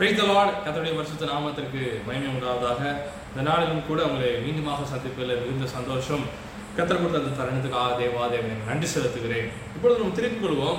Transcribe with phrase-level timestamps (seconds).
[0.00, 2.82] பிரைத்தலாட் கத்தருடைய வருஷத்து நாமத்திற்கு மயமே உண்டாவதாக
[3.28, 6.22] இந்த நாளிலும் கூட உங்களை மீண்டுமாக சந்திப்பதில் மிகுந்த சந்தோஷம்
[6.76, 8.26] கத்தர் கொடுத்த அந்த தருணத்துக்காக தேவா
[8.68, 10.78] நன்றி செலுத்துகிறேன் இப்பொழுது நம்ம திருப்பிக் கொள்வோம்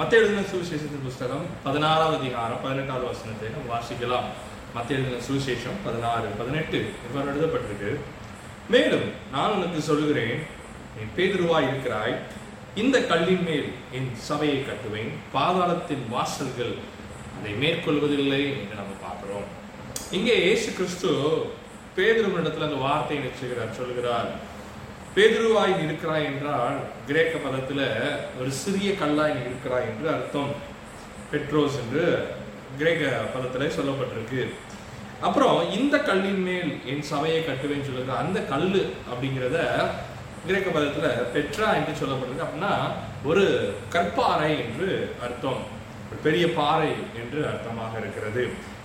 [0.00, 4.26] மத்த எழுதின சுவிசேஷத்தின் புஸ்தகம் பதினாறாவது அதிகாரம் பதினெட்டாவது வசனத்தை நம்ம வாசிக்கலாம்
[4.74, 7.92] மத்திய எழுதின சுவிசேஷம் பதினாறு பதினெட்டு இவ்வாறு எழுதப்பட்டிருக்கு
[8.68, 9.06] மேலும்
[9.32, 10.36] நான் உனக்கு சொல்கிறேன்
[10.98, 12.16] என் பேதுருவா இருக்கிறாய்
[12.76, 13.68] இந்த கல்லின் மேல்
[13.92, 16.74] என் சபையை கட்டுவேன் பாதாளத்தின் வாசல்கள்
[17.36, 19.46] அதை மேற்கொள்வதில்லை என்று நம்ம பார்க்கிறோம்
[20.10, 21.10] இங்கே இயேசு கிறிஸ்து
[21.96, 24.30] பேதுருவனிடத்தில் அந்த வார்த்தையை நிச்சயிக்கிறார் சொல்கிறார்
[25.14, 27.84] பேதுருவாய் இருக்கிறாய் என்றால் கிரேக்க பதத்தில்
[28.38, 30.50] ஒரு சிறிய கல்லாய் இருக்கிறாய் என்று அர்த்தம்
[31.30, 32.04] பெட்ரோஸ் என்று
[32.78, 34.42] கிரேக்க பதத்தில் சொல்லப்பட்டிருக்கு
[35.20, 38.68] அப்புறம் இந்த கல்லின் மேல் என் சபையை கட்டுவேன்னு சொல்லுற அந்த கல்
[39.10, 39.58] அப்படிங்கிறத
[40.42, 42.74] கிரேக்க பதத்தில் பெட்ரா என்று சொல்லப்பட்டிருக்கு அப்படின்னா
[43.24, 43.44] ஒரு
[43.94, 44.88] கற்பாறை என்று
[45.22, 45.62] அர்த்தம்
[46.22, 48.42] பெரிய பாறை என்று அர்த்தமாக இருக்கிறது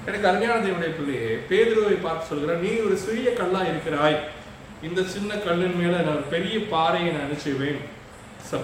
[0.06, 4.18] எனக்கு அருமையான தேவனுடைய பிள்ளையே பேதுருவை பார்த்து சொல்கிறார் நீ ஒரு சிறிய கல்லா இருக்கிறாய்
[4.82, 7.82] இந்த சின்ன கல்லின் மேல நான் பெரிய பாறையை நான் நினைச்சுவேன்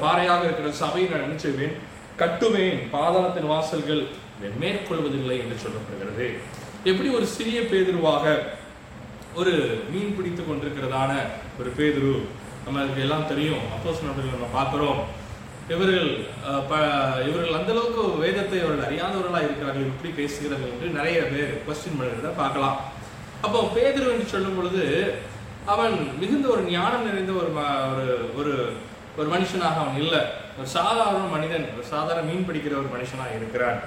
[0.01, 1.75] பாறையாக இருக்கிற சபையை நான் நினைச்சுவேன்
[2.17, 4.03] கட்டுவேன் பாதாளத்தின் வாசல்கள்
[4.57, 6.27] மேற்கொள்வதில்லை என்று சொல்லப்படுகிறது
[6.83, 8.25] எப்படி ஒரு சிறிய பேதுருவாக
[9.33, 9.53] ஒரு
[9.91, 11.11] மீன் பிடித்து கொண்டிருக்கிறதான
[11.59, 12.13] ஒரு பேதுரு
[12.65, 13.93] நம்மளுக்கு எல்லாம் தெரியும் அப்போ
[14.03, 15.01] நம்ம பார்க்குறோம்
[15.67, 16.09] இவர்கள்
[17.25, 17.56] இவர்கள்
[19.87, 22.77] எப்படி பேசுகிறது என்று நிறைய பேர் கொஸ்டின் பண்ணுறத பார்க்கலாம்
[23.41, 24.83] அப்போ பேதர் என்று சொல்லும் பொழுது
[25.65, 27.49] அவன் மிகுந்த ஒரு ஞானம் நிறைந்த ஒரு
[28.37, 28.53] ஒரு
[29.17, 30.21] ஒரு மனுஷனாக அவன் இல்லை
[30.57, 33.77] ஒரு சாதாரண மனிதன் ஒரு சாதாரண மீன் பிடிக்கிற ஒரு மனுஷனாக இருக்கிறான்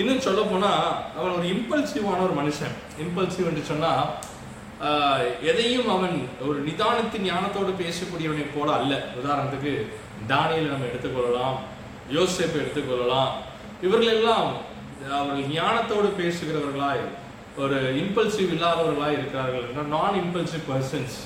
[0.00, 0.86] இன்னும் சொல்ல போனால்
[1.16, 4.04] அவன் ஒரு இம்பல்சிவான ஒரு மனுஷன் இம்பல்சிவ் என்று சொன்னால்
[5.42, 6.16] எதையும் அவன்
[6.46, 9.72] ஒரு நிதானத்தின் ஞானத்தோடு பேசக்கூடியவனை போல அல்ல உதாரணத்துக்கு
[10.26, 11.56] தானியில் நம்ம எடுத்துக்கொள்ளலாம்
[12.10, 13.30] யோசிப்பை எடுத்துக்கொள்ளலாம்
[13.82, 14.48] இவர்களெல்லாம்
[15.02, 17.04] அவர்கள் ஞானத்தோடு பேசுகிறவர்களாய்
[17.56, 21.16] ஒரு இம்பல்சிவ் இல்லாதவர்களாய் இருக்கிறார்கள் நான் impulsive persons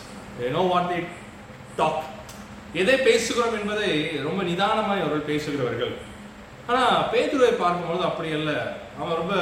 [0.53, 0.99] know what they
[1.77, 2.03] talk
[2.75, 3.91] எதை பேசுகிறோம் என்பதை
[4.23, 5.95] ரொம்ப நிதானமாய் அவர்கள் பேசுகிறவர்கள்
[6.67, 8.53] ஆனால் பேதுருவை பார்க்கும்பொழுது அப்படி அல்ல
[8.99, 9.35] அவன் ரொம்ப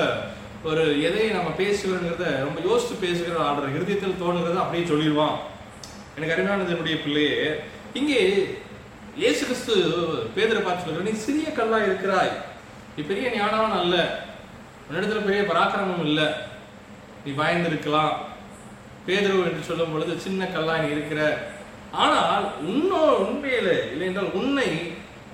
[0.65, 5.37] ஒரு எதை நம்ம பேசுகிறோங்கிறத ரொம்ப யோசித்து பேசுகிற ஆடுற ஹிருதயத்தில் தோணுகிறத அப்படியே சொல்லிடுவான்
[6.17, 7.43] எனக்கு அருமையானது என்னுடைய பிள்ளையே
[7.93, 8.23] இங்கே
[9.17, 9.75] இயேசு கிறிஸ்து
[10.37, 12.33] பேதரை பார்த்து சொல்கிறேன் நீ சிறிய கல்லாக இருக்கிறாய்
[12.99, 13.97] நீ பெரிய ஞானம் அல்ல
[14.85, 16.25] உன்னிடத்துல பெரிய பராக்கிரமம் இல்லை
[17.25, 18.15] நீ பயந்திருக்கலாம்
[19.07, 21.21] பேதரவு என்று சொல்லும் பொழுது சின்ன கல்லாய் நீ இருக்கிற
[21.99, 24.67] ஆனால் உன்னோ உண்மையில இல்லை என்றால் உன்னை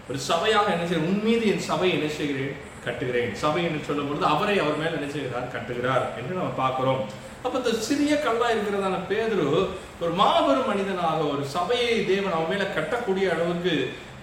[0.09, 2.55] ஒரு சபையாக என்ன செய்ய உன் மீது என் சபை என்ன செய்கிறேன்
[2.85, 7.03] கட்டுகிறேன் சபை என்று சொல்லும் பொழுது அவரை அவர் மேல் என்ன செய்கிறார் கட்டுகிறார் என்று நம்ம பார்க்கிறோம்
[7.45, 9.47] அப்ப இந்த சிறிய கல்லா இருக்கிறதான பேதரு
[10.01, 13.75] ஒரு மாபெரும் மனிதனாக ஒரு சபையை தேவன் அவன் மேல கட்டக்கூடிய அளவுக்கு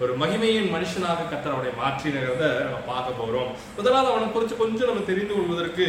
[0.02, 5.34] ஒரு மகிமையின் மனுஷனாக கத்தர் அவனை மாற்றினத நம்ம பார்க்க போகிறோம் முதலாவது அவனை குறித்து கொஞ்சம் நம்ம தெரிந்து
[5.34, 5.88] கொள்வதற்கு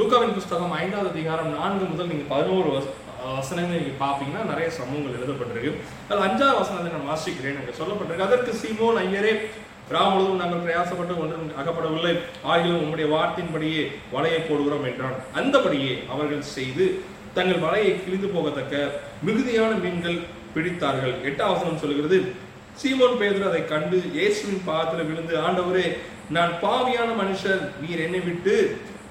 [0.00, 2.72] லூகாவின் புஸ்தகம் ஐந்தாவது அதிகாரம் நான்கு முதல் நீங்கள் பதினோரு
[3.34, 5.70] வசனங்கள் நீங்கள் பாப்பீங்கன்னா நிறைய சமூகங்கள் எழுதப்பட்டிருக்கு
[6.04, 9.34] அதில் அஞ்சாவது வசனத்தை நான் வாசிக்கிறேன் எனக்கு சொல்லப்பட்டிருக்கு அதற்கு சீமோன் ஐயரே
[9.88, 12.12] பிராமுழுதும் நாங்கள் பிரயாசப்பட்டு ஒன்றும் அகப்படவில்லை
[12.44, 13.82] ஆகிலும் உங்களுடைய வார்த்தையின்படியே
[14.12, 16.86] வலையை போடுகிறோம் என்றான் அந்தபடியே அவர்கள் செய்து
[17.36, 18.74] தங்கள் வலையை கிழிந்து போகத்தக்க
[19.22, 20.18] மிகுதியான மீன்கள்
[20.54, 22.18] பிடித்தார்கள் எட்டாவசனம் சொல்கிறது
[22.78, 25.86] சீமோன் பேதர் அதை கண்டு இயேசுவின் பாகத்தில் விழுந்து ஆண்டவரே
[26.30, 28.54] நான் பாவியான மனுஷன் நீர் என்னை விட்டு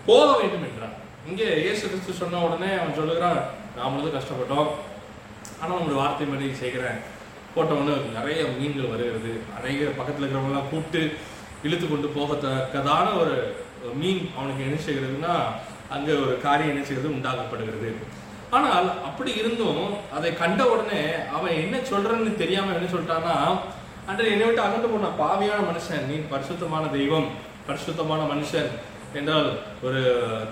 [0.05, 0.95] போக வேண்டும் என்றான்
[1.25, 3.41] இங்கே இயேசு கிறிஸ்து சொன்ன உடனே அவன் சொல்லுகிறான்
[3.77, 4.71] நாமளும் கஷ்டப்பட்டோம்
[5.59, 6.99] ஆனால் உங்களுடைய வார்த்தை மாதிரி செய்கிறேன்
[7.55, 11.01] போட்டவொன்னே நிறைய மீன்கள் வருகிறது நிறைய பக்கத்தில் இருக்கிறவங்களாம் கூப்பிட்டு
[11.63, 13.35] இழுத்து கொண்டு போகத்தக்கதான ஒரு
[13.95, 15.35] மீன் அவனுக்கு என்ன செய்கிறதுனா
[15.89, 17.91] அங்கே ஒரு காரியம் என்ன செய்கிறது உண்டாக்கப்படுகிறது
[18.51, 19.83] ஆனால் அப்படி இருந்தும்
[20.13, 21.01] அதை கண்ட உடனே
[21.35, 23.35] அவன் என்ன சொல்றன்னு தெரியாம என்ன சொல்லிட்டான்னா
[24.07, 27.27] அன்று என்னை விட்டு அகண்டு போன பாவியான மனுஷன் நீ பரிசுத்தமான தெய்வம்
[27.67, 28.71] பரிசுத்தமான மனுஷன்
[29.13, 29.49] என்றால்
[29.83, 30.01] ஒரு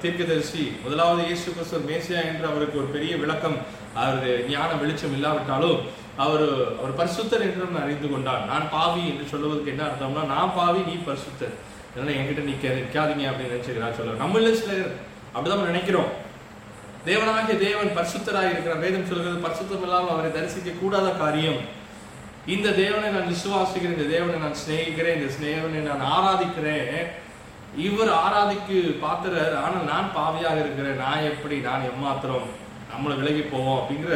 [0.01, 3.57] தீர்க்கதரிசி முதலாவது இயேசு கிறிஸ்துவர் மேசியா என்று அவருக்கு ஒரு பெரிய விளக்கம்
[3.95, 5.79] அவரது ஞான வெளிச்சம் இல்லாவிட்டாலும்
[6.17, 6.45] அவர்
[6.79, 10.95] அவர் பரிசுத்தர் என்று நான் அறிந்து கொண்டான் நான் பாவி என்று சொல்லுவதற்கு என்ன அர்த்தம்னா நான் பாவி நீ
[11.03, 11.55] பரிசுத்தர்
[11.87, 14.91] அதனால என்கிட்ட நிக்க நிற்காதீங்க அப்படின்னு நினைச்சுக்கிறார் சொல்ல நம்மள சிலர்
[15.33, 16.11] அப்படிதான் நினைக்கிறோம்
[17.05, 21.61] தேவனாகிய தேவன் பரிசுத்தராக இருக்கிற வேதம் சொல்கிறது பரிசுத்தம் இல்லாமல் அவரை தரிசிக்க கூடாத காரியம்
[22.45, 26.93] இந்த தேவனை நான் விசுவாசிக்கிறேன் இந்த தேவனை நான் சிநேகிக்கிறேன் இந்த சிநேகனை நான் ஆராதிக்கிறேன்
[27.79, 32.47] இவர் ஆராதிக்கு பாத்திரர் ஆனால் நான் பாவியாக இருக்கிறேன் நான் எப்படி நான் எம்மாத்திரம்
[32.91, 34.15] நம்மளை விலகி போவோம் அப்படிங்கிற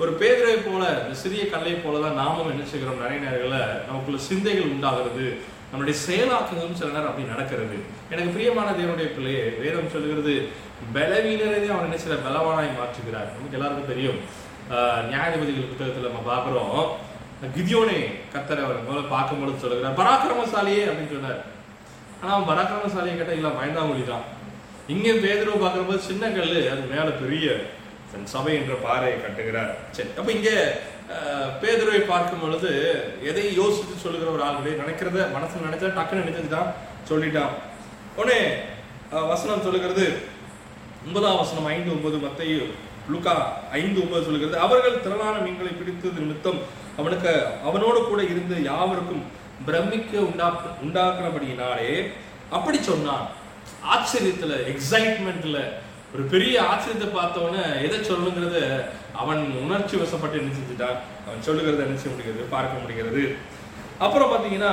[0.00, 3.58] ஒரு பேதரை போல இந்த சிறிய கல்லை போல தான் நாமும் என்ன செய்கிறோம் நிறைய நேரங்களில்
[3.86, 5.26] நமக்குள்ள சிந்தைகள் உண்டாகிறது
[5.70, 7.76] நம்முடைய செயலாக்கங்களும் சில நேரம் அப்படி நடக்கிறது
[8.10, 10.34] எனக்கு பிரியமான தேவனுடைய பிள்ளையே வேதம் சொல்லுகிறது
[10.92, 14.18] பலவீனரை அவன் என்ன சில பலவானாய் மாற்றுகிறார் நமக்கு எல்லாருக்கும் தெரியும்
[15.06, 16.82] நியாயாதிபதிகள் புத்தகத்தில் நம்ம பார்க்குறோம்
[17.50, 17.98] கிதியோனே
[18.32, 21.40] கத்தர் அவர் முதல்ல பார்க்கும்பொழுது சொல்லுகிறார் பராக்கிரமசாலியே அப்படின்னு சொன்னார்
[22.16, 24.26] ஆனால் அவன் பராக்கிரமசாலியை கேட்டால் இல்லை பயந்தாமொழி தான்
[24.86, 27.46] இங்கே பேதரோ போது சின்ன கல் அது மேலே பெரிய
[28.12, 30.56] தன் சபை என்ற பாறையை கட்டுகிறார் சரி அப்போ இங்கே
[31.60, 32.70] பேதுரை பார்க்கும் பொழுது
[33.22, 36.70] எதை யோசித்து சொல்லுகிற ஒரு ஆளுடைய நினைக்கிறத மனசில் நினைச்சா டக்குன்னு நினைச்சதுதான்
[37.08, 37.52] சொல்லிட்டான்
[38.16, 38.40] உடனே
[39.26, 40.06] வசனம் சொல்லுகிறது
[41.04, 42.72] ஒன்பதாம் வசனம் ஐந்து ஒன்பது மத்தையும்
[43.12, 43.36] லுக்கா
[43.72, 46.60] ஐந்து ஒன்பது சொல்லுகிறது அவர்கள் திரளான மீன்களை பிடித்தது நிமித்தம்
[46.96, 47.32] அவனுக்கு
[47.64, 49.24] அவனோடு கூட இருந்து யாவருக்கும்
[49.66, 50.48] பிரமிக்க உண்டா
[50.82, 51.90] உண்டாக்குறபடியினாலே
[52.50, 53.26] அப்படி சொன்னான்
[53.88, 55.60] ஆச்சரியத்தில் எக்ஸைட்மெண்ட்டில்
[56.12, 58.58] ஒரு பெரிய ஆச்சரியத்தை பார்த்தவொன்னே எதை சொல்லுங்கிறத
[59.12, 63.22] அவன் உணர்ச்சி வசப்பட்டு என்ன செஞ்சுட்டான் அவன் சொல்லுகிறத நினைச்சு முடிகிறது பார்க்க முடிகிறது
[63.98, 64.72] அப்புறம் பார்த்தீங்கன்னா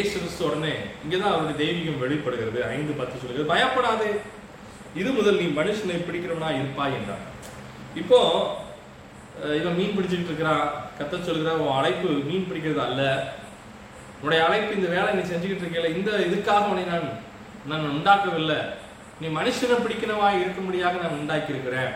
[0.00, 0.74] ஏசு கிறிஸ்து உடனே
[1.02, 4.08] இங்கே தான் அவருடைய தெய்வீகம் வெளிப்படுகிறது ஐந்து பத்து சொல்லுகிறது பயப்படாது
[4.94, 7.24] இது முதல் நீ மனுஷனை பிடிக்கிறவனா இருப்பா என்றான்
[7.96, 8.20] இப்போ
[9.58, 10.64] இவன் மீன் பிடிச்சிட்டு இருக்கிறான்
[10.98, 13.02] கத்த சொல்கிற உன் அழைப்பு மீன் பிடிக்கிறது அல்ல
[14.16, 17.08] உன்னுடைய அழைப்பு இந்த வேலை நீ செஞ்சுக்கிட்டு இருக்கல இந்த இதுக்காக உன்னை நான்
[17.66, 18.60] நான் உண்டாக்கவில்லை
[19.22, 21.92] நீ மனுஷனை இருக்க இருக்கும்படியாக நான் உண்டாக்கியிருக்கிறேன்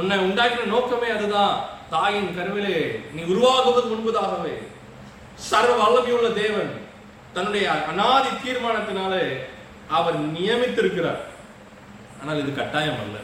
[0.00, 1.54] உன்னை உண்டாக்கிற நோக்கமே அதுதான்
[1.90, 2.76] தாயின் கருவிலே
[3.14, 4.54] நீ உருவாகுவது முன்புதாகவே
[5.48, 6.70] சர்வ வல்லமையுள்ள தேவன்
[7.34, 9.24] தன்னுடைய அனாதி தீர்மானத்தினாலே
[9.90, 11.22] அவர் நியமித்திருக்கிறார்
[12.20, 13.18] ஆனால் இது கட்டாயம் அல்ல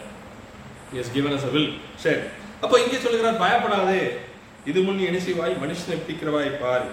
[0.95, 2.21] எஸ் கிவன் சரி
[2.63, 4.03] அப்போ இங்கே சொல்லுகிறார் பயப்படாதே
[4.65, 6.87] இது முன் என்ன செய்வாய் மனுஷனை பிடிக்கிறவாய் பார்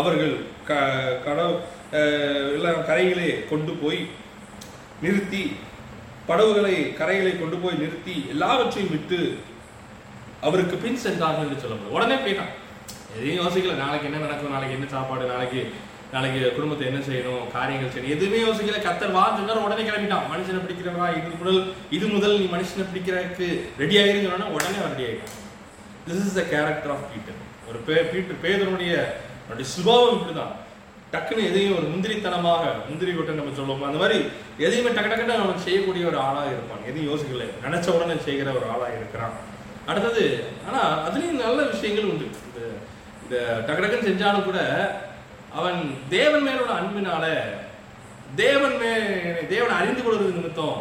[0.00, 0.34] அவர்கள்
[0.64, 0.74] க
[1.24, 1.54] கடவு
[2.54, 4.00] எல்லாம் கரைகளே கொண்டு போய்
[5.02, 5.42] நிறுத்தி
[6.26, 9.18] படவுகளை கரைகளை கொண்டு போய் நிறுத்தி எல்லாவற்றையும் விட்டு
[10.42, 12.52] அவருக்கு பின் சென்றார்கள் என்று சொல்ல முடியும் உடனே போயிட்டான்
[13.14, 15.60] எதையும் யோசிக்கல நாளைக்கு என்ன நடக்கும் நாளைக்கு என்ன சாப்பாடு நாளைக்கு
[16.12, 21.30] நாளைக்கு குடும்பத்தை என்ன செய்யணும் காரியங்கள் செய்யணும் எதுவுமே யோசிக்கல கத்தர் வாழ்ந்துருந்தார் உடனே கிளம்பிட்டான் மனுஷனை பிடிக்கிறவா இது
[21.34, 21.60] முதல்
[21.90, 23.48] இது முதல் நீ மனுஷனை பிடிக்கிறதுக்கு
[23.78, 25.40] ரெடி ஆயிருந்தா உடனே அவன் ரெடி ஆகிட்டான்
[26.06, 28.94] this is the character of Peter ஒரு பே பீட்டர் பேதனுடைய
[29.74, 30.54] சுபாவம் இப்படிதான்
[31.14, 34.18] டக்குன்னு எதையும் ஒரு முந்திரித்தனமாக முந்திரி கொட்டை நம்ம சொல்லுவோம் அந்த மாதிரி
[34.58, 38.94] எதையுமே டக்கு டக்குன்னு அவன் செய்யக்கூடிய ஒரு ஆளாக இருப்பான் எதையும் யோசிக்கல நினைச்ச உடனே செய்கிற ஒரு ஆளாக
[38.94, 39.34] இருக்கிறான்
[39.86, 40.24] அடுத்தது
[40.66, 42.60] ஆனால் அதுலேயும் நல்ல விஷயங்கள் உண்டு இந்த
[43.22, 44.60] இந்த டக்கு டக்குன்னு செஞ்சாலும் கூட
[45.52, 45.78] அவன்
[46.08, 47.26] தேவன் மேலோட அன்பினால
[48.36, 48.92] தேவன் மே
[49.48, 50.80] தேவனை அறிந்து கொள்வது நிமித்தம்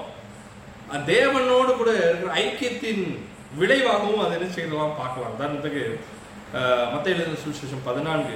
[1.07, 3.03] தேவனோடு கூட இருக்கிற ஐக்கியத்தின்
[3.55, 5.83] விளைவாகவும் அதை என்ன செய்யலாம் பார்க்கலாம் உதாரணத்துக்கு
[6.93, 8.35] மத்த எழுதின சுவிசேஷம் பதினான்கு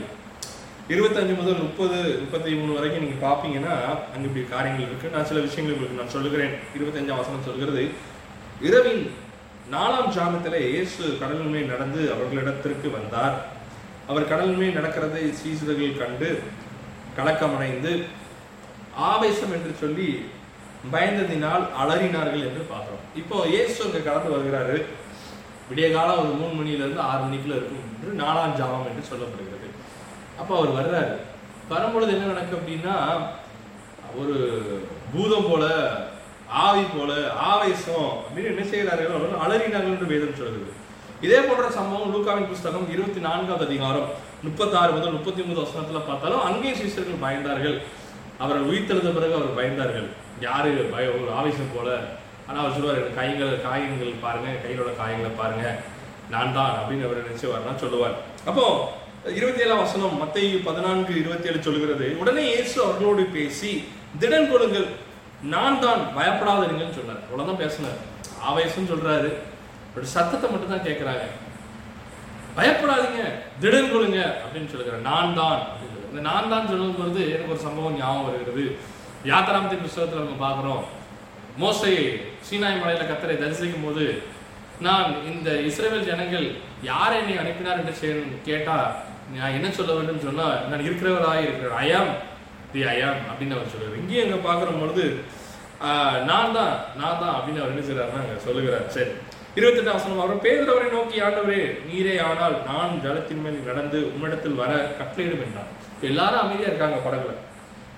[0.90, 3.74] இருபத்தஞ்சு முதல் முப்பது முப்பத்தி மூணு வரைக்கும் நீங்கள் பார்ப்பீங்கன்னா
[4.06, 7.84] அங்க இப்படி காரியங்கள் இருக்குது நான் சில விஷயங்கள் உங்களுக்கு நான் சொல்கிறேன் இருபத்தஞ்சாம் வசனம் சொல்கிறது
[8.62, 9.04] இரவின்
[9.70, 13.36] நாலாம் ஜாமத்தில் இயேசு கடலின் நடந்து அவர்களிடத்திற்கு வந்தார்
[14.08, 16.30] அவர் கடலுமே நடக்கிறதை சீசுதர்கள் கண்டு
[17.18, 17.92] கலக்கமடைந்து
[19.08, 20.10] ஆவேசம் என்று சொல்லி
[20.92, 24.78] பயந்ததினால் அலறினார்கள் என்று பார்க்குறோம் இப்போ இயேசு அங்கே கடந்து வருகிறாரு
[25.70, 29.57] விடிய காலம் ஒரு மூணு மணியிலிருந்து ஆறு மணிக்குள்ள இருக்கும் என்று நாலாம் ஜாமம் என்று சொல்லப்படுகிறது
[30.40, 31.14] அப்போ அவர் வர்றாரு
[31.70, 32.96] வரும்பொழுது என்ன நடக்கும் அப்படின்னா
[34.16, 34.36] ஒரு
[35.12, 35.66] பூதம் போல
[36.64, 37.12] ஆவி போல
[37.48, 40.76] ஆவேசம் அப்படின்னு என்ன செய்கிறார்கள் அலறினார்கள் என்று வேதம் சொல்கிறது
[41.22, 44.10] இதே போன்ற சம்பவம் லூக்காவின் புஸ்தகம் இருபத்தி நான்காவது அதிகாரம்
[44.44, 47.78] முப்பத்தாறு முதல் முப்பத்தி ஒன்பது வசனத்துல பார்த்தாலும் அங்கே சீசர்கள் பயந்தார்கள்
[48.38, 50.08] அவரை உயிர்த்தெழுத பிறகு அவர் பயந்தார்கள்
[50.40, 51.90] யாரு பய ஒரு ஆவேசம் போல
[52.48, 55.66] ஆனால் அவர் சொல்லுவார் கைகள் காயங்கள் பாருங்க கையிலோட காயங்களை பாருங்க
[56.30, 58.16] நான் தான் அப்படின்னு அவர் நினைச்சு வரலாம் சொல்லுவார்
[58.46, 58.66] அப்போ
[59.32, 63.72] இருபத்தி ஏழாம் வசனம் மத்திய பதினான்கு இருபத்தி ஏழு சொல்கிறது உடனே இயேசு அவர்களோடு பேசி
[64.20, 64.88] திடன் கொடுங்கள்
[65.48, 67.98] நான் தான் பயப்படாதிருங்கன்னு சொல்றாரு அவ்வளோதான் பேசினார்
[68.42, 69.30] ஆவேசம் சொல்றாரு
[69.96, 71.26] ஒரு சத்தத்தை மட்டும் தான் கேட்குறாங்க
[72.58, 73.24] பயப்படாதீங்க
[73.60, 75.60] திடன் கொடுங்க அப்படின்னு சொல்லுகிறேன் நான் தான்
[76.08, 76.70] இந்த நான் தான்
[76.98, 78.66] பொழுது எனக்கு ஒரு சம்பவம் ஞாபகம் வருகிறது
[79.26, 80.84] யாத்திராமத்தின் புத்தகத்தில் நம்ம பார்க்குறோம்
[81.58, 81.94] மோசை
[82.48, 84.06] சீனாய் மலையில் கத்தரை தரிசிக்கும் போது
[84.80, 86.48] நான் இந்த இஸ்ரேல் ஜனங்கள்
[86.84, 88.90] யாரை என்னை அனுப்பினார் என்று கேட்டால்
[89.32, 92.12] நான் என்ன சொல்ல வேண்டும் சொன்னால் நான் இருக்கிறவராக இருக்கிறேன் ஐயாம்
[92.72, 95.06] தி அயாம் அப்படின்னு அவர் சொல்கிறார் இங்கேயும் அங்கே பார்க்குற பொழுது
[96.30, 99.12] நான் தான் நான் தான் அப்படின்னு அவர் என்ன செய்கிறாருன்னா அங்கே சொல்லுகிறார் சரி
[99.58, 105.44] இருபத்தெட்டாம் அவசரம் அவர் பேசுகிறவரை நோக்கி ஆண்டவரே நீரே ஆனால் நான் ஜலத்தின் மேல் நடந்து உம்மிடத்தில் வர கட்டளையிடும்
[105.46, 105.72] என்றான்
[106.02, 107.34] எல்லாரும் அமைதியாக இருக்காங்க படகுல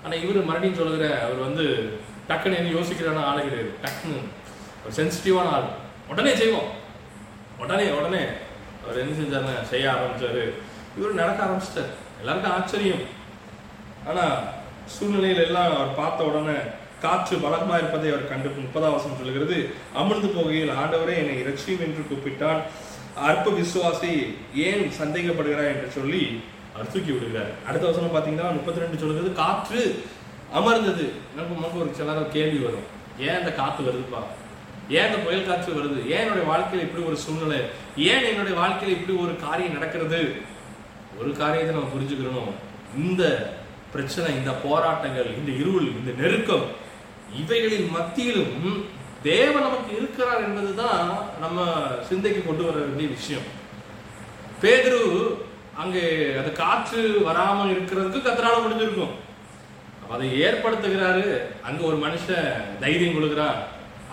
[0.02, 1.64] ஆனால் இவர் மறுபடியும் சொல்லுகிற அவர் வந்து
[2.28, 4.18] டக்குன்னு என்ன யோசிக்கிறான ஆளு கிடையாது டக்குன்னு
[4.82, 5.68] ஒரு சென்சிட்டிவான ஆள்
[6.08, 6.70] உடனே செய்வோம்
[7.58, 8.22] உடனே உடனே
[8.82, 10.44] அவர் என்ன செஞ்சாருன்னு செய்ய ஆரம்பிச்சாரு
[10.94, 13.04] இவர் நடக்க ஆரம்பிச்சிட்டார் எல்லாருக்கும் ஆச்சரியம்
[14.06, 14.36] ஆனால்
[14.94, 16.58] சூழ்நிலையில எல்லாம் அவர் பார்த்த உடனே
[17.02, 19.58] காற்று பலமா இருப்பதை அவர் கண்டு முப்பதாவசம் சொல்லுகிறது
[19.94, 22.60] அமர்ந்து போகையில் ஆண்டவரே என்னை இரட்சியும் என்று கூப்பிட்டான்
[23.22, 24.12] அற்ப விசுவாசி
[24.64, 26.22] ஏன் சந்தேகப்படுகிறார் என்று சொல்லி
[26.72, 29.82] அவர் தூக்கி விடுகிறார் அடுத்த வசனம் பார்த்தீங்கன்னா முப்பத்தி ரெண்டு சொல்லுறது காற்று
[30.52, 31.06] அமர்ந்தது
[31.34, 32.86] நமக்கு முன்பு ஒரு சிலர கேள்வி வரும்
[33.20, 34.20] ஏன் அந்த காற்று வருதுப்பா
[34.90, 37.58] ஏன் அந்த புயல் காற்று வருது ஏன் என்னுடைய வாழ்க்கையில் இப்படி ஒரு சூழ்நிலை
[38.06, 40.20] ஏன் என்னுடைய வாழ்க்கையில் இப்படி ஒரு காரியம் நடக்கிறது
[41.20, 42.52] ஒரு காரியத்தை நம்ம புரிஞ்சுக்கணும்
[43.00, 43.22] இந்த
[43.92, 46.66] பிரச்சனை இந்த போராட்டங்கள் இந்த இருள் இந்த நெருக்கம்
[47.34, 48.56] இவைகளின் மத்தியிலும்
[49.22, 51.00] தேவன் நமக்கு இருக்கிறார் என்பதுதான்
[51.40, 51.64] நம்ம
[52.08, 53.48] சிந்தைக்கு கொண்டு வர வேண்டிய விஷயம்
[54.60, 55.02] பேதரு
[55.74, 56.04] அங்கே
[56.36, 59.16] அந்த காற்று வராமல் இருக்கிறதுக்கு கத்தரால முடிஞ்சிருக்கும்
[60.10, 61.26] அதை ஏற்படுத்துகிறாரு
[61.62, 62.48] அங்க ஒரு மனுஷன்
[62.80, 63.58] தைரியம் கொடுக்குறான்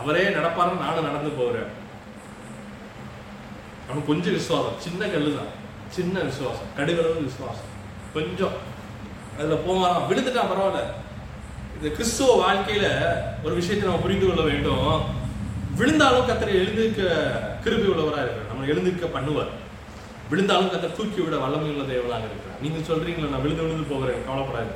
[0.00, 1.71] அவரே நடப்பாருன்னு நானும் நடந்து போகிறேன்
[3.87, 5.51] அவன் கொஞ்சம் விசுவாசம் சின்ன கல்லு தான்
[5.91, 7.71] சின்ன விசுவாசம் கடுகளவு விசுவாசம்
[8.13, 8.55] கொஞ்சம்
[9.37, 10.81] அதில் போகலாம் விழுந்துட்டா பரவாயில்ல
[11.73, 12.87] இந்த கிறிஸ்துவ வாழ்க்கையில
[13.43, 14.91] ஒரு விஷயத்தை நம்ம புரிந்து கொள்ள வேண்டும்
[15.79, 17.01] விழுந்தாலும் கத்தரை எழுந்திருக்க
[17.63, 19.51] கிருபி உள்ளவராக இருக்கிறார் நம்ம எழுந்திருக்க பண்ணுவார்
[20.29, 24.73] விழுந்தாலும் கத்தரை தூக்கி விட வல்லமை உள்ள தேவனாக இருக்கிறார் நீங்க சொல்றீங்களா நான் விழுந்து விழுந்து போகிறேன் கவலைப்படாது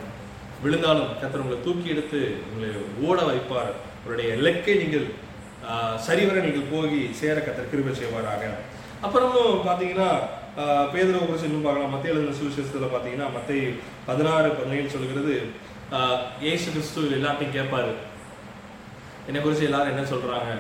[0.64, 2.70] விழுந்தாலும் கத்தர் உங்களை தூக்கி எடுத்து உங்களை
[3.06, 5.08] ஓட வைப்பார் உங்களுடைய இலக்கை நீங்கள்
[6.06, 8.44] சரிவர நீங்கள் போகி சேர கத்தர் கிருபை செய்வாராக
[9.02, 10.10] அப்புறமும் பார்த்தீங்கன்னா
[10.92, 13.70] பேதனை குறித்து இன்னும் பார்க்கலாம் மத்திய எழுதின சுவிசேஷத்தில் பார்த்தீங்கன்னா மத்திய
[14.06, 15.36] பதினாறு பதினேழு சொல்கிறது
[16.50, 17.94] ஏசு கிறிஸ்து எல்லாத்தையும் கேட்பாரு
[19.28, 20.52] என்னை குறித்து எல்லாரும் என்ன சொல்கிறாங்க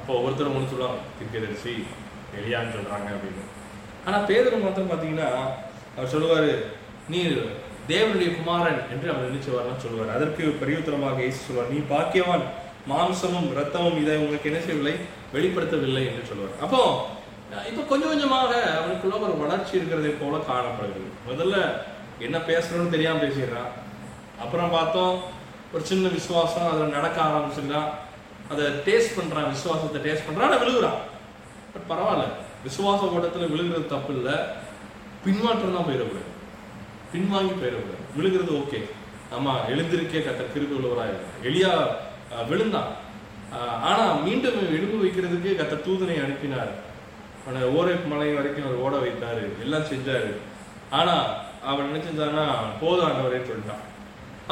[0.00, 1.74] அப்போ ஒவ்வொருத்தரும் ஒன்று சொல்லுவாங்க திருக்கதரிசி
[2.38, 3.44] எளியான்னு சொல்கிறாங்க அப்படின்னு
[4.04, 5.28] ஆனால் பேதர் மாத்திரம் பார்த்தீங்கன்னா
[5.94, 6.50] அவர் சொல்லுவார்
[7.08, 7.20] நீ
[7.88, 12.44] தேவனுடைய குமாரன் என்று அவர் நினைச்சவார்லாம் சொல்லுவார் அதற்கு உத்தரமாக ஏசு சொல்வார் நீ பாக்கியவான்
[12.88, 14.94] மாம்சமும் ரத்தமும் இதை உங்களுக்கு என்ன செய்யவில்லை
[15.34, 16.82] வெளிப்படுத்தவில்லை என்று சொல்லுவார் அப்போ
[17.50, 21.56] இப்போ கொஞ்சம் கொஞ்சமாக அவனுக்குள்ள ஒரு வளர்ச்சி இருக்கிறதை போல காணப்படுது முதல்ல
[22.18, 23.70] என்ன பேசணும்னு தெரியாமல் பேசிடுறான்
[24.40, 25.14] அப்புறம் பார்த்தோம்
[25.72, 27.88] ஒரு சின்ன விசுவாசம் அதில் நடக்க ஆரம்பிச்சிருந்தான்
[28.50, 31.00] அதை டேஸ்ட் பண்ணுறான் விசுவாசத்தை டேஸ்ட் பண்ணுறான் அதை விழுகுறான்
[31.72, 32.26] பட் பரவாயில்ல
[32.64, 34.36] விசுவாச ஓட்டத்தில் விழுகிறது தப்பு இல்லை
[35.22, 36.28] பின்மாற்றம் தான் போயிடக்கூடாது
[37.12, 38.80] பின்வாங்கி போயிடக்கூடாது விழுகிறது ஓகே
[39.34, 41.18] ஆமாம் எழுந்திருக்கே கத்த திருப்பி உள்ளவராக
[41.42, 41.72] எளியா
[42.48, 42.90] விழுந்தான்
[43.82, 46.72] ஆனால் மீண்டும் எழுந்து வைக்கிறதுக்கு கத்த தூதனை அனுப்பினார்
[47.44, 50.32] அவனை ஓரே மலை வரைக்கும் அவர் ஓட வைத்தாரு எல்லாம் செஞ்சாரு
[50.90, 51.14] ஆனா
[51.64, 52.44] அவன் நினைச்சிருந்தானா
[52.80, 53.86] போதும் ஆண்டவரே சொல்லிட்டான்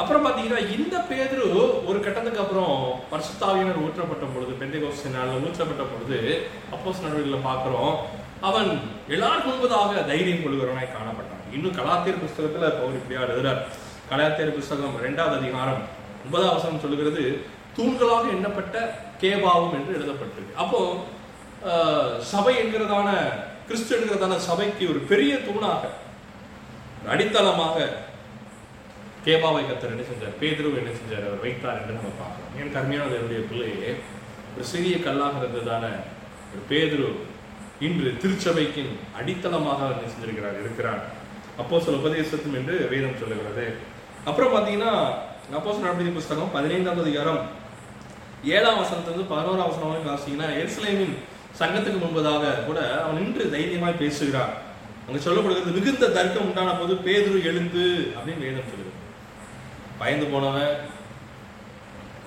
[0.00, 1.45] அப்புறம் பாத்தீங்கன்னா இந்த பேதரு
[1.85, 2.73] ஒரு கட்டத்துக்கு அப்புறம்
[3.11, 6.19] பரிசுத்தாவியினர் ஊற்றப்பட்ட பொழுது கோஷ நாளில் ஊற்றப்பட்ட பொழுது
[6.71, 7.93] அப்போஸ் நடுவில் பார்க்குறோம்
[8.41, 8.69] அவன்
[9.07, 13.61] எல்லாருக்கும் முன்பதாக தைரியம் கொள்கிறவனாய் காணப்பட்டான் இன்னும் கலாத்தியர் புஸ்தகத்துல பவர் இப்படியா எழுதுறார்
[14.11, 15.81] கலாத்தியர் புஸ்தகம் ரெண்டாவது அதிகாரம்
[16.25, 17.23] ஒன்பதாம் சொல்லுகிறது
[17.77, 18.77] தூண்களாக எண்ணப்பட்ட
[19.21, 20.79] கேபாவும் என்று எழுதப்பட்டிருக்கு அப்போ
[22.23, 23.09] சபை என்கிறதான
[23.67, 25.89] கிறிஸ்து என்கிறதான சபைக்கு ஒரு பெரிய தூணாக
[27.07, 27.87] அடித்தளமாக
[29.25, 33.41] கேபாவை கத்தர் என்ன செஞ்சார் பேதரும் என்ன செஞ்சார் அவர் வைத்தார் என்று நம்ம பார்க்கலாம் ஏன் கருமையான என்னுடைய
[33.47, 33.91] பிள்ளையே
[34.55, 35.85] ஒரு சிறிய கல்லாக இருந்ததான
[36.51, 37.09] ஒரு பேதுரு
[37.79, 41.01] இன்று திருச்சபைக்கின் அடித்தளமாக என்ன செஞ்சிருக்கிறார் இருக்கிறார்
[41.57, 43.65] அப்போ சில உபதேசத்தும் என்று வேதம் சொல்லுகிறது
[44.25, 44.93] அப்புறம் பார்த்தீங்கன்னா
[45.53, 47.41] அப்போ சில நடவடிக்கை புஸ்தகம் பதினைந்தாம் அதிகாரம்
[48.47, 51.15] ஏழாம் வசனத்துலேருந்து பதினோராம் வசனம் வரைக்கும் எருசலேமின்
[51.59, 54.53] சங்கத்துக்கு முன்பதாக கூட அவன் நின்று தைரியமாய் பேசுகிறான்
[55.05, 57.85] அங்க சொல்லப்படுகிறது மிகுந்த தர்க்கம் உண்டான போது பேதுரு எழுந்து
[58.15, 58.91] அப்படின்னு வேதம் சொல்லுது
[59.99, 60.75] பயந்து போனவன்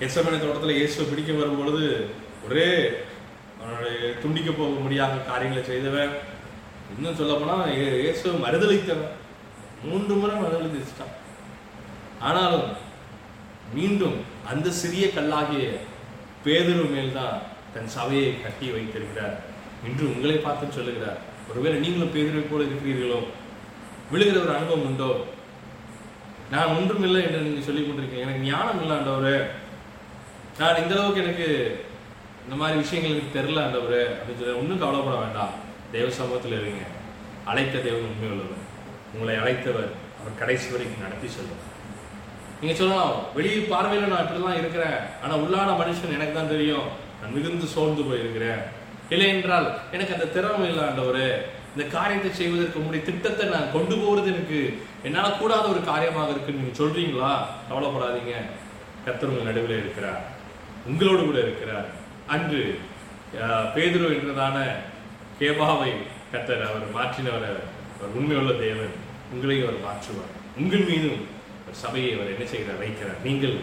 [0.01, 1.83] எசமனை தோட்டத்தில் இயேசுவை பிடிக்க வரும்பொழுது
[2.45, 2.67] ஒரே
[3.57, 6.13] அவனுடைய துண்டிக்க போக முடியாத காரியங்களை செய்தவன்
[6.93, 7.55] இன்னும் சொல்ல போனா
[7.73, 9.13] இயேசு மறுதளித்தவன்
[9.83, 11.15] மூன்று முறை மறுதளித்துட்டான்
[12.21, 12.67] ஆனாலும்
[13.73, 14.17] மீண்டும்
[14.51, 15.65] அந்த சிறிய கல்லாகிய
[16.43, 17.39] பேதுரு மேல்தான்
[17.73, 19.35] தன் சபையை கட்டி வைத்திருக்கிறார்
[19.83, 23.19] இன்று உங்களை பார்த்து சொல்லுகிறார் ஒருவேளை நீங்களும் பேதரை போல இருக்கிறீர்களோ
[24.11, 25.11] விழுகிற ஒரு அனுபவம் உண்டோ
[26.51, 28.97] நான் ஒன்றும் இல்லை என்று நீங்கள் சொல்லிக் கொண்டிருக்கீங்க எனக்கு ஞானம் இல்லை
[30.55, 31.47] நான் இந்த அளவுக்கு எனக்கு
[32.43, 35.53] இந்த மாதிரி விஷயங்கள் எனக்கு தெரில ஆண்டவர் அப்படின்னு சொல்லி ஒன்றும் கவலைப்பட வேண்டாம்
[35.91, 36.83] தெய்வ சமூகத்தில் இருங்க
[37.45, 38.61] அழைத்த தெய்வம் உண்மை உள்ளவர்
[39.13, 41.69] உங்களை அழைத்தவர் அவர் கடைசி வரைக்கும் நடத்தி சொல்லுவார்
[42.59, 46.87] நீங்கள் சொல்லலாம் வெளியே பார்வையில் நான் இப்படிலாம் இருக்கிறேன் ஆனால் உள்ளான மனுஷன் எனக்கு தான் தெரியும்
[47.23, 48.61] நான் மிகுந்து சோர்ந்து போயிருக்கிறேன்
[49.09, 51.27] இல்லை என்றால் எனக்கு அந்த திறமை இல்லாண்டவரே
[51.73, 54.59] இந்த காரியத்தை செய்வதற்கு முடிய திட்டத்தை நான் கொண்டு போகிறது எனக்கு
[55.03, 57.31] என்னால் கூடாத ஒரு காரியமாக இருக்குன்னு நீங்கள் சொல்கிறீங்களா
[57.69, 58.35] கவலைப்படாதீங்க
[59.05, 60.21] கத்தர் நடுவில் இருக்கிறார்
[60.85, 61.87] உங்களோடு கூட இருக்கிறார்
[62.27, 62.61] அன்று
[63.75, 64.57] பேதுரு என்றதான
[65.39, 65.91] கேபாவை
[66.33, 68.93] கத்தர் அவர் மாற்றினவர் அவர் உண்மையுள்ள தேவன்
[69.33, 71.21] உங்களையும் அவர் மாற்றுவார் உங்கள் மீதும்
[71.83, 73.57] சபையை அவர் என்ன செய்கிறார் வைக்கிறார் நீங்கள்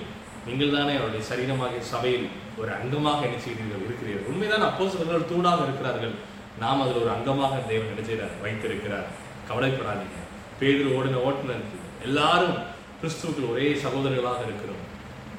[0.47, 2.28] நீங்கள் தானே அவருடைய சரீரமாக சபையில்
[2.59, 6.14] ஒரு அங்கமாக என்ன செய்கிறீர்கள் இருக்கிறீர்கள் உண்மைதான் அப்போ சிலர்கள் தூணாக இருக்கிறார்கள்
[6.59, 9.06] நாம் அதில் ஒரு அங்கமாக தேவன் என்ன செய்கிறார் வைத்திருக்கிறார்
[9.49, 10.18] கவலைப்படாதீங்க
[10.59, 11.64] பேதில் ஓடின ஓட்டுநர்
[12.02, 12.56] எல்லாரும்
[13.00, 14.82] கிறிஸ்துவுக்கு ஒரே சகோதரர்களாக இருக்கிறோம்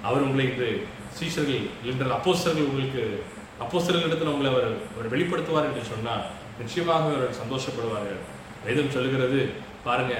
[0.03, 0.69] அவர் உங்களை இன்று
[1.17, 3.01] சீசர்கள் இல்லைன்றால் அப்போஸ்தர்கள் உங்களுக்கு
[3.59, 6.23] அப்போஸ்தர்களிடத்தில் உங்களை அவர் அவர் வெளிப்படுத்துவார் என்று சொன்னால்
[6.59, 8.21] நிச்சயமாக அவர்கள் சந்தோஷப்படுவார்கள்
[8.65, 9.41] வேதம் சொல்லுகிறது
[9.83, 10.15] பாருங்க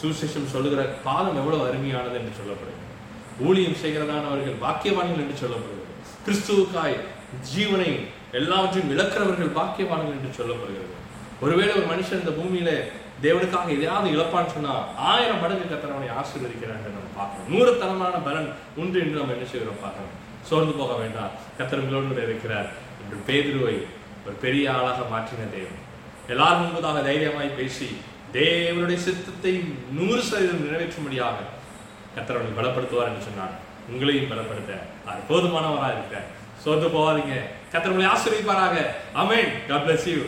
[0.00, 2.82] சுசேஷம் சொல்லுகிற பாலம் எவ்வளவு அருமையானது என்று சொல்லப்படுது
[3.46, 5.85] ஊழியம் செய்கிறதானவர்கள் பாக்கியவான்கள் என்று சொல்லப்படுது
[6.26, 6.96] கிறிஸ்துவுக்காய்
[7.50, 7.90] ஜீவனை
[8.32, 10.94] எல்லாவற்றையும் இழக்கிறவர்கள் பாக்கியவான்கள் என்று சொல்லப்படுகிறது
[11.40, 12.70] ஒருவேளை ஒரு மனுஷன் இந்த பூமியில
[13.22, 14.72] தேவனுக்காக எதையாவது இழப்பான்னு சொன்னா
[15.08, 18.48] ஆயிரம் மடங்கு கத்தனவனை என்று நம்ம பார்க்கணும் நூறு தரமான பலன்
[18.76, 20.14] உண்டு என்று நம்ம என்ன செய்கிறோம் பார்க்கணும்
[20.48, 22.68] சோர்ந்து போக வேண்டாம் கத்தனங்களோடு இருக்கிறார்
[23.00, 23.76] என்று பேதுருவை
[24.26, 25.82] ஒரு பெரிய ஆளாக மாற்றின தேவன்
[26.28, 27.88] எல்லாரும் முன்பதாக தைரியமாய் பேசி
[28.32, 29.52] தேவனுடைய சித்தத்தை
[29.92, 31.46] நூறு சதவீதம் நிறைவேற்றும்படியாக
[32.16, 33.54] கத்தரவனை பலப்படுத்துவார் என்று சொன்னான்
[33.90, 34.72] உங்களையும் பலப்படுத்த
[35.06, 36.16] அது போதுமானவராக இருக்க
[36.64, 37.34] சோர்ந்து போவாதீங்க
[37.72, 38.76] கத்திரங்களை ஆசிரியப்பாராக
[39.14, 40.22] அமேன் காட் யூ